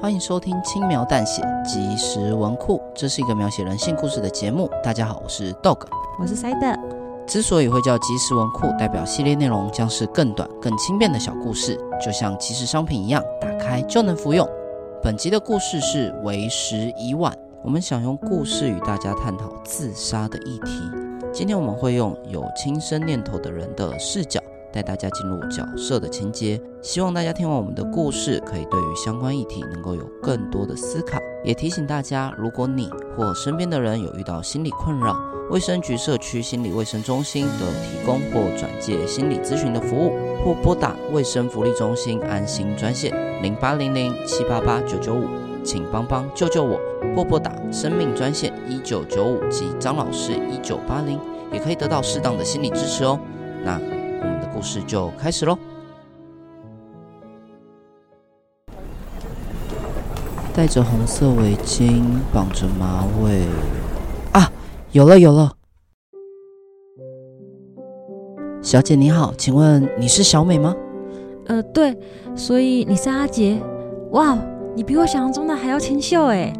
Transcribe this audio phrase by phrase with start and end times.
[0.00, 4.70] 欢迎收听轻描淡写即时文库，这是一个描写人性故事的节目。
[4.80, 5.80] 大家好，我是 Dog，
[6.20, 6.78] 我是 Side。
[7.26, 14.48] 之所以会叫即时文库，代表系列内容将是更短、更轻便的小故事，就像即时商品一样，打开就能服用。
[15.02, 20.80] 本集的故事是为时已晚，我们想用故事与大家探讨自杀的议题。
[21.32, 24.40] 今天我们会用有轻生念头的人的视角。
[24.72, 31.18] 带大家进入角色的情节，希望大家听完我们的故事，可以对于相关议题能够有更多的思考。
[31.44, 35.16] 也提醒大家，如果你或身边的人有遇到心理困扰，
[35.50, 40.12] 卫生局社区心理卫生中心都有提供或转介心理咨询的服务，
[40.44, 45.26] 或拨打卫生福利中心安心专线零八零零七八八九九五，
[45.64, 46.78] 请帮帮救救我，
[47.16, 51.18] 或拨打生命专线一九九五及张老师一九八零，
[51.52, 53.18] 也可以得到适当的心理支持哦。
[53.64, 53.97] 那。
[54.58, 55.56] 故事就开始喽。
[60.52, 62.02] 戴着红色围巾，
[62.34, 63.46] 绑着马尾。
[64.32, 64.50] 啊，
[64.90, 65.52] 有了有了！
[68.60, 70.74] 小姐你好，请问你是小美吗？
[71.46, 71.96] 呃，对，
[72.34, 73.62] 所以你是阿杰。
[74.10, 74.36] 哇，
[74.74, 76.52] 你比我想象中的还要清秀哎。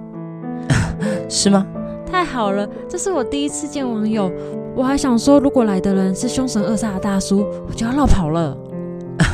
[1.29, 1.67] 是吗？
[2.07, 4.31] 太好了，这是我第一次见网友。
[4.79, 8.57] 我还想说，如果来的人是凶神恶煞的大叔，我就要绕跑了。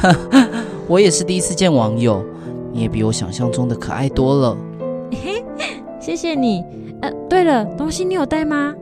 [0.88, 2.24] 我也是第一次见网友，
[2.72, 4.56] 你也比我想象中的可爱多了。
[5.10, 5.44] 嘿，
[6.00, 6.64] 谢谢你。
[7.02, 8.74] 呃，对了，东西你有带吗？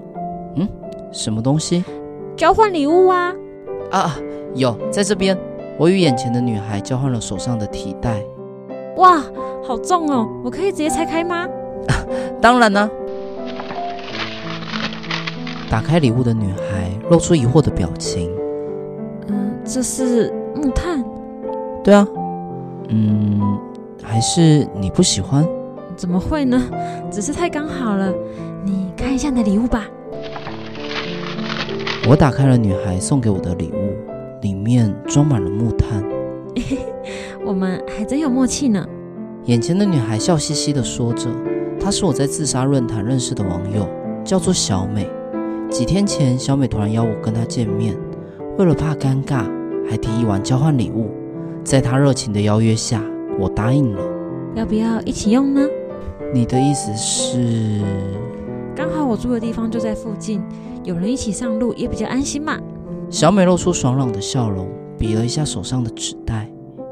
[0.54, 0.68] 嗯，
[1.10, 1.84] 什么东西？
[2.36, 3.34] 交换礼物啊！
[3.90, 4.16] 啊，
[4.54, 5.36] 有，在这边。
[5.78, 8.22] 我与眼前的女孩交换了手上的提袋。
[8.98, 9.20] 哇，
[9.64, 10.28] 好重哦！
[10.44, 11.44] 我可以直接拆开吗？
[12.40, 12.88] 当然呢。
[15.72, 18.30] 打开礼物的女孩露出疑惑的表情。
[19.28, 21.02] 嗯，这是木炭。
[21.82, 22.06] 对啊。
[22.88, 23.40] 嗯，
[24.02, 25.48] 还是你不喜欢？
[25.96, 26.62] 怎么会呢？
[27.10, 28.12] 只是太刚好了。
[28.66, 29.86] 你看一下你的礼物吧。
[32.06, 33.96] 我打开了女孩送给我的礼物，
[34.42, 36.04] 里面装满了木炭。
[37.46, 38.86] 我们还真有默契呢。
[39.46, 41.30] 眼前的女孩笑嘻嘻地说着
[41.80, 43.88] ：“她是我在自杀论坛认识的网友，
[44.22, 45.08] 叫做小美。”
[45.72, 47.96] 几天前，小美突然邀我跟她见面，
[48.58, 49.46] 为了怕尴尬，
[49.88, 51.10] 还提议玩交换礼物。
[51.64, 53.02] 在她热情的邀约下，
[53.38, 54.02] 我答应了。
[54.54, 55.66] 要不要一起用呢？
[56.34, 57.80] 你的意思是？
[58.76, 60.42] 刚好我住的地方就在附近，
[60.84, 62.58] 有人一起上路也比较安心嘛。
[63.08, 64.68] 小美露出爽朗的笑容，
[64.98, 66.50] 比了一下手上的纸袋，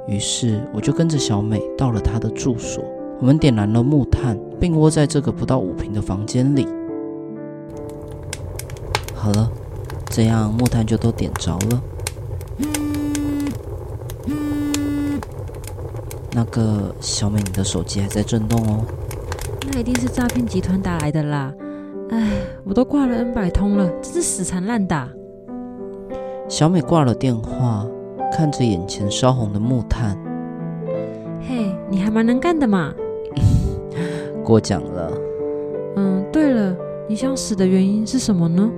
[0.09, 2.83] 于是我就跟着小美到了她的住所。
[3.21, 6.67] 我们点燃了木炭，并窝在这个不到五平的房间里。
[9.21, 9.51] 好了，
[10.09, 11.83] 这样木炭就都点着了。
[16.33, 18.83] 那个小美，你的手机还在震动哦。
[19.71, 21.53] 那一定是诈骗集团打来的啦！
[22.09, 22.31] 唉，
[22.65, 25.07] 我都挂了 N 百通了，真是死缠烂打。
[26.49, 27.87] 小美挂了电话，
[28.33, 30.17] 看着眼前烧红的木炭。
[31.47, 32.95] 嘿，你还蛮能干的嘛。
[34.43, 35.13] 过奖了。
[35.97, 36.75] 嗯，对了，
[37.07, 38.71] 你想死的原因是什么呢？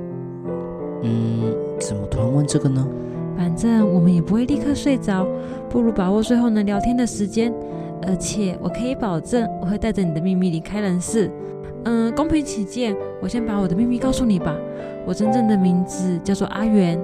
[1.03, 2.87] 嗯，怎么突然问这个呢？
[3.37, 5.27] 反正我们也不会立刻睡着，
[5.69, 7.53] 不如把握最后能聊天的时间。
[8.07, 11.31] 而且我可以保证，我会带着你的秘密离开人世。
[11.85, 14.57] 嗯，公平起见，我先把我的秘密告诉你吧。
[15.07, 16.99] 我真正的名字叫做阿元。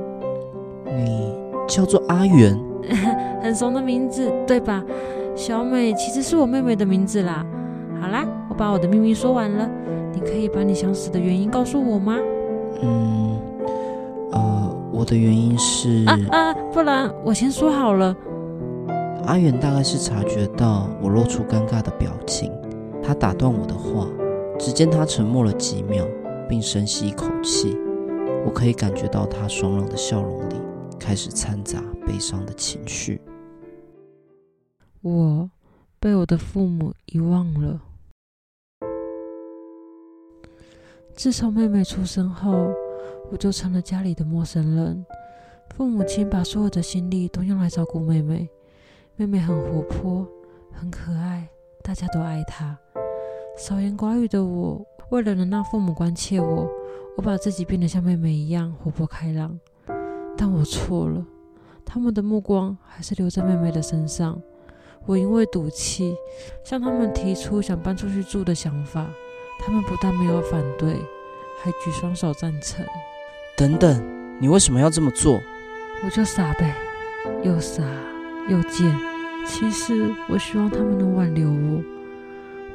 [0.85, 1.33] 你
[1.69, 2.59] 叫做阿元？
[3.43, 4.85] 很怂的名字，对吧？
[5.35, 7.47] 小美其实是我妹妹的名字啦。
[8.01, 9.69] 好啦，我把我的秘密说完了，
[10.13, 12.17] 你可以把你想死的原因告诉我吗？
[12.83, 13.18] 嗯。
[14.99, 18.17] 我的原因是啊啊，不然我先说好了。
[19.27, 22.53] 阿远大概是察觉到我露出尴尬的表情，
[23.01, 24.09] 他打断我的话。
[24.59, 26.05] 只见他沉默了几秒，
[26.49, 27.79] 并深吸一口气。
[28.45, 30.57] 我可以感觉到他爽朗的笑容里
[30.99, 33.21] 开始掺杂悲伤的情绪。
[35.01, 35.49] 我
[36.01, 37.81] 被我的父母遗忘了。
[41.15, 42.73] 自从妹妹出生后。
[43.31, 45.05] 我就成了家里的陌生人，
[45.77, 48.49] 父母亲把所有的心力都用来照顾妹妹。
[49.17, 50.27] 妹妹很活泼，
[50.73, 51.49] 很可爱，
[51.83, 52.79] 大家都爱她。
[53.57, 54.81] 少言寡语的我，
[55.11, 56.71] 为了能让父母关切我，
[57.17, 59.59] 我把自己变得像妹妹一样活泼开朗。
[60.37, 61.27] 但我错了，
[61.85, 64.41] 他们的目光还是留在妹妹的身上。
[65.05, 66.15] 我因为赌气，
[66.65, 69.07] 向他们提出想搬出去住的想法，
[69.61, 70.95] 他们不但没有反对，
[71.61, 72.87] 还举双手赞成。
[73.59, 74.01] 等等，
[74.39, 75.43] 你为什么要这么做？
[76.05, 76.77] 我就傻呗，
[77.43, 77.83] 又傻
[78.49, 78.97] 又贱。
[79.45, 81.83] 其实我希望他们能挽留我，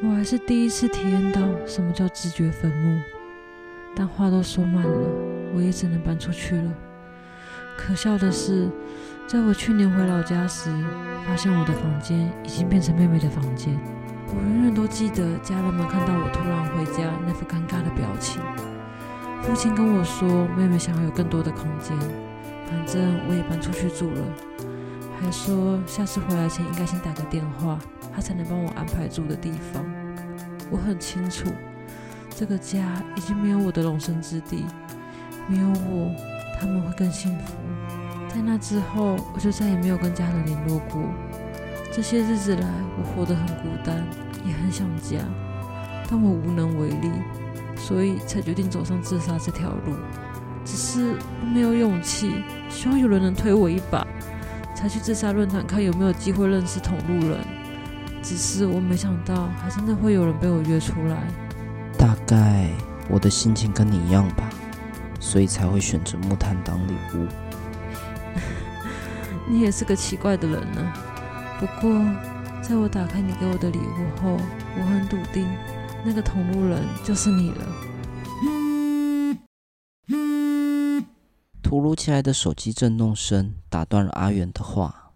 [0.03, 2.99] 我还是第一次体验到什么叫自掘坟墓。
[3.95, 5.07] 但话都说满了，
[5.55, 6.73] 我也只能搬出去了。
[7.77, 8.69] 可笑的是，
[9.25, 10.69] 在我去年回老家时，
[11.25, 13.73] 发现我的房间已经变成妹妹的房间。
[14.27, 18.41] 我永远都记得家人们看到我突然回家那副尴尬的表情。
[19.43, 21.95] 父亲跟我说，妹妹想要有更多的空间，
[22.65, 24.21] 反正我也搬出去住了，
[25.19, 27.77] 还说下次回来前应该先打个电话，
[28.15, 29.83] 他才能帮我安排住的地方。
[30.71, 31.49] 我很清楚，
[32.29, 34.65] 这个家已经没有我的容身之地，
[35.47, 36.15] 没有我，
[36.57, 37.53] 他们会更幸福。
[38.29, 41.01] 在那之后，我就再也没有跟家人联络过。
[41.91, 42.67] 这些日子来，
[42.97, 44.03] 我活得很孤单，
[44.45, 45.19] 也很想家，
[46.09, 47.11] 但我无能为力，
[47.83, 49.93] 所以才决定走上自杀这条路。
[50.63, 52.31] 只是我没有勇气，
[52.69, 54.07] 希望有人能推我一把，
[54.73, 57.37] 才去自杀论坛看有没有机会认识同路人。
[58.21, 61.27] 只是我没想到，还真的会有人被我约出来。
[61.97, 62.69] 大概
[63.09, 64.49] 我的心情跟你一样吧，
[65.19, 67.27] 所以才会选择木炭当礼物。
[69.45, 70.93] 你也是个奇怪的人呢。
[71.59, 72.01] 不过，
[72.61, 74.39] 在我打开你给我的礼物后，
[74.79, 75.45] 我很笃定，
[76.05, 77.65] 那个同路人就是你了。
[81.61, 85.13] 突如其来的手机震动声打断了阿元的话。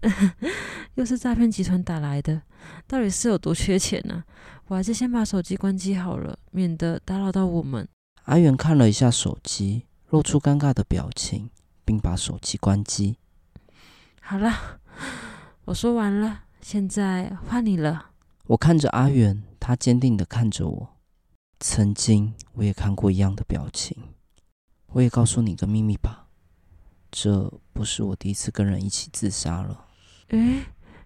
[0.94, 2.42] 又是诈骗集团打来的，
[2.86, 4.24] 到底是有多缺钱呢？
[4.68, 7.88] 我还是先把手机关机好了，免得打扰到我们。
[8.24, 11.50] 阿元看了一下手机，露出尴尬的表情，
[11.84, 13.16] 并把手机关机。
[14.20, 14.80] 好了，
[15.66, 18.10] 我说完了，现在换你了。
[18.46, 20.88] 我看着阿元，他坚定的看着我。
[21.60, 23.94] 曾经我也看过一样的表情。
[24.92, 26.28] 我也告诉你个秘密吧，
[27.10, 29.84] 这不是我第一次跟人一起自杀了。
[30.28, 30.62] 诶，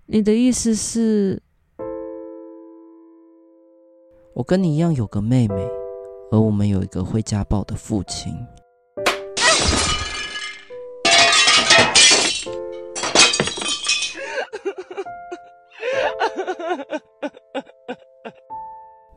[0.06, 1.42] 你的意思是？
[4.32, 5.68] 我跟你一样有个妹妹，
[6.30, 8.32] 而我们有一个会家暴的父亲。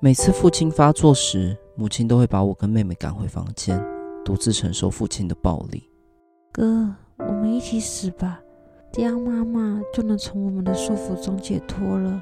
[0.05, 3.83] 每次父亲发作时，母亲都会把我跟妹妹赶回房间，
[4.23, 5.89] 独自承受父亲的暴力。
[6.51, 6.87] 哥，
[7.17, 8.39] 我们一起死吧，
[8.91, 12.21] 这样妈妈就能从我们的束缚中解脱了。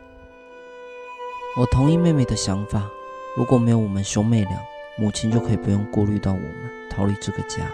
[1.57, 2.89] 我同意妹妹的想法，
[3.35, 4.57] 如果没有我们兄妹俩，
[4.97, 7.69] 母亲就可以不用顾虑到我们，逃离这个家。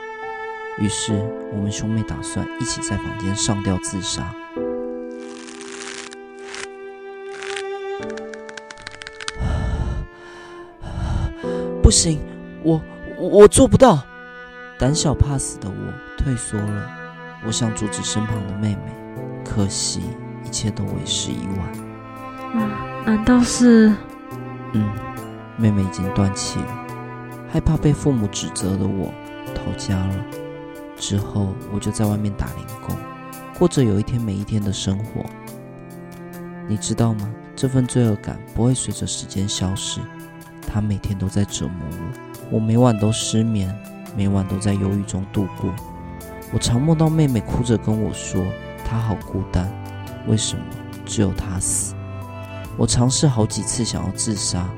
[0.79, 1.13] 于是，
[1.53, 4.33] 我们兄妹打算一起在房间上吊自杀。
[11.89, 12.19] 不行，
[12.61, 12.79] 我
[13.17, 13.99] 我做不到。
[14.77, 16.87] 胆小怕死的我退缩了。
[17.43, 18.93] 我想阻止身旁的妹妹，
[19.43, 20.01] 可惜
[20.45, 22.61] 一切都为时已晚。
[22.61, 22.77] 啊，
[23.07, 23.91] 难道是？
[24.73, 24.87] 嗯，
[25.57, 26.85] 妹妹已经断气了。
[27.51, 29.11] 害怕被父母指责的我
[29.55, 30.25] 逃家了。
[30.95, 32.95] 之后我就在外面打零工，
[33.57, 35.25] 过着有一天没一天的生活。
[36.67, 37.27] 你知道吗？
[37.55, 39.99] 这份罪恶感不会随着时间消失。
[40.71, 41.87] 他每天都在折磨
[42.51, 43.75] 我，我每晚都失眠，
[44.15, 45.73] 每晚都在忧郁中度过。
[46.53, 48.45] 我常梦到妹妹哭着跟我说，
[48.85, 49.67] 她好孤单，
[50.27, 50.63] 为什么
[51.05, 51.95] 只有她死？
[52.77, 54.69] 我尝试好几次想要自杀，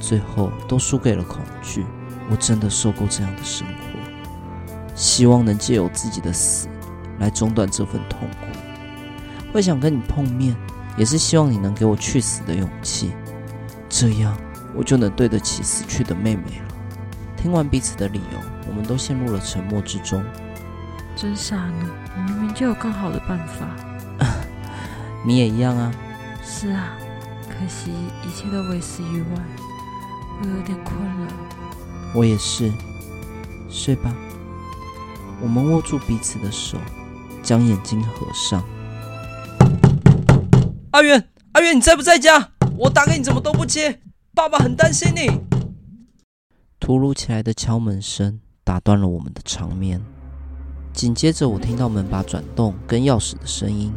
[0.00, 1.84] 最后都输给了恐惧。
[2.30, 6.68] 我真的受够这样的生活，希望能借由自己的死
[7.18, 8.46] 来中断这份痛苦。
[9.52, 10.56] 会想跟你碰面，
[10.96, 13.12] 也是希望你能给我去死的勇气，
[13.88, 14.34] 这样。
[14.74, 16.74] 我就能对得起死去的妹妹了。
[17.36, 18.38] 听完彼此的理由，
[18.68, 20.22] 我们都陷入了沉默之中。
[21.16, 23.66] 真傻呢，你明明就有更好的办法。
[25.26, 25.92] 你也一样啊。
[26.44, 26.96] 是啊，
[27.48, 27.92] 可惜
[28.26, 29.44] 一切都为时已晚。
[30.40, 31.32] 我有点困了。
[32.14, 32.72] 我也是。
[33.68, 34.12] 睡吧。
[35.40, 36.78] 我们握住彼此的手，
[37.42, 38.62] 将眼睛合上。
[40.92, 42.50] 阿元，阿元，你在不在家？
[42.76, 44.00] 我打给你，怎么都不接？
[44.34, 45.28] 爸爸很担心你。
[46.80, 50.00] 突如其来的敲门声打断了我们的长眠，
[50.94, 53.92] 紧接着我听到门把转动跟钥匙的声音。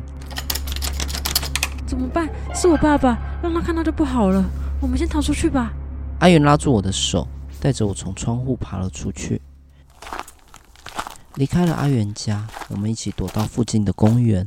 [1.88, 2.30] 怎么办？
[2.54, 4.44] 是我爸爸，让他看到就不好了。
[4.82, 5.72] 我们先逃出去吧。
[6.20, 7.26] 阿元拉住我的手，
[7.62, 9.42] 带着我从窗户爬了出去，
[11.36, 12.46] 离开了阿元家。
[12.70, 14.46] 我们一起躲到附近的公园。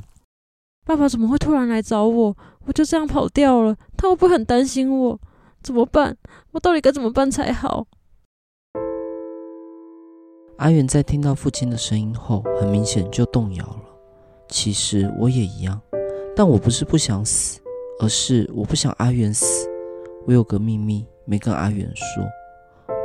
[0.84, 2.36] 爸爸怎么会突然来找我？
[2.66, 5.18] 我就这样跑掉了，他会不会很担心我？
[5.62, 6.16] 怎么办？
[6.52, 7.86] 我到底该怎么办才好？
[10.56, 13.82] 阿远在听到父亲的声音后，很明显就动摇了。
[14.48, 15.80] 其实我也一样，
[16.34, 17.60] 但我不是不想死，
[18.00, 19.68] 而是我不想阿远死。
[20.26, 22.24] 我有个秘密没跟阿远说，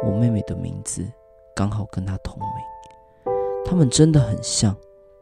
[0.03, 1.05] 我妹妹的名字
[1.55, 3.33] 刚好跟她同名。
[3.65, 4.75] 他们真的很像，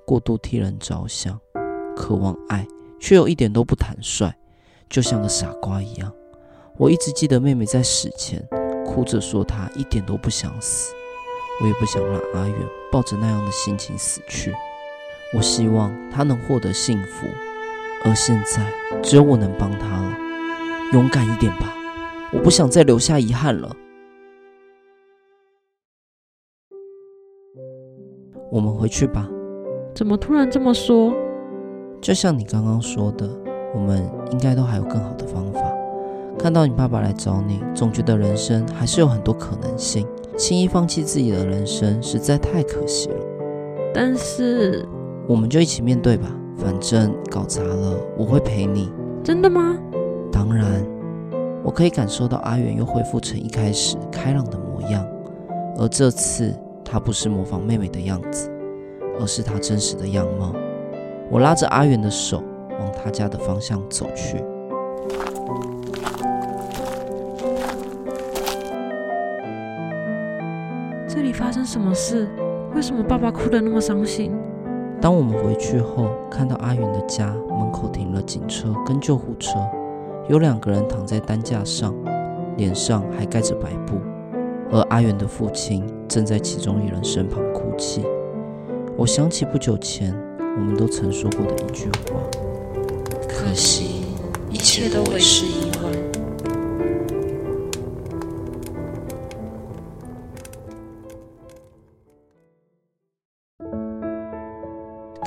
[0.06, 1.40] 过度替人着想，
[1.96, 2.66] 渴望爱，
[3.00, 4.34] 却又一点都不坦率，
[4.90, 6.14] 就像个傻瓜一样。
[6.82, 8.44] 我一直记得妹妹在死前
[8.84, 10.92] 哭着说她一点都不想死，
[11.62, 12.58] 我也不想让阿远
[12.92, 14.52] 抱着那样的心情死去。
[15.38, 17.28] 我希望她能获得幸福，
[18.04, 18.66] 而现在
[19.04, 20.18] 只有我能帮她了。
[20.92, 21.72] 勇敢一点吧，
[22.34, 23.72] 我不想再留下遗憾了。
[28.52, 29.30] 我们回去吧。
[29.94, 31.14] 怎么突然这么说？
[32.02, 33.30] 就像你刚刚说的，
[33.76, 35.71] 我们应该都还有更好的方法。
[36.38, 40.08] 看到你爸爸来找你，总觉得人生还是有很多可能性。
[40.38, 43.16] 轻易放弃自己的人生，实在太可惜了。
[43.94, 44.86] 但是，
[45.28, 46.28] 我们就一起面对吧。
[46.58, 48.92] 反正搞砸了，我会陪你。
[49.24, 49.78] 真的吗？
[50.32, 50.86] 当然。
[51.64, 55.06] 我可以感受到阿远又恢复成一开始开朗的模样，
[55.78, 56.52] 而这次
[56.84, 58.50] 他不是模仿妹妹的样子，
[59.20, 60.56] 而是他真实的样貌。
[61.30, 62.42] 我拉着阿远的手
[62.80, 64.44] 往他家的方向走去。
[71.22, 72.28] 这里发生什么事？
[72.74, 74.32] 为什么爸爸哭得那么伤心？
[75.00, 79.60] 当我们回去后，看到阿远的家门口停了警车跟救护车，
[80.28, 81.94] 有两个人躺在担架上，
[82.58, 84.00] 脸上还盖着白布，
[84.72, 88.04] 而阿远的父亲正在其中一人身旁哭泣。
[88.98, 90.12] 我想起不久前
[90.58, 92.20] 我们都曾说过的一句话：
[93.30, 94.06] 可惜，
[94.50, 95.70] 一切都为时已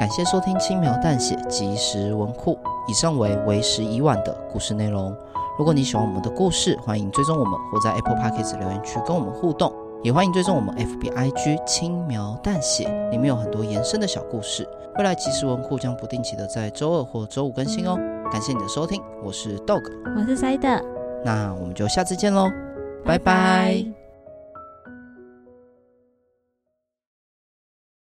[0.05, 5.17] 感谢收听轻描淡写即时文库，以上为为时已晚的故事内容。
[5.59, 14.69] 如果你喜欢我们的故事，欢迎追踪我们或在 Apple Podcast 留言区跟我们互动，也欢迎追踪我们 FBIG 轻描淡写，里面有很多延伸的小故事。
[14.99, 17.97] 未来即时文库将不定期的在周二或周五更新哦。
[18.31, 19.85] 感谢你的收听，我是 Dog，
[20.15, 20.85] 我是 Side，
[21.25, 22.51] 那我们就下次见喽，
[23.07, 23.25] 拜拜。
[23.25, 24.04] 拜拜。